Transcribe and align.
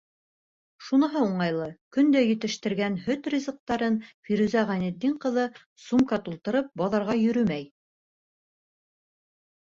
Шуныһы 0.83 1.19
уңайлы: 1.23 1.65
көн 1.97 2.07
дә 2.13 2.21
етештергән 2.23 2.95
һөт 3.07 3.27
ризыҡтарын 3.33 3.99
Фирүзә 4.29 4.63
Ғәйнетдин 4.69 5.13
ҡыҙы, 5.25 5.43
сумка 5.89 6.19
тултырып, 6.29 6.71
баҙарға 6.83 7.15
йөрөмәй. 7.25 7.67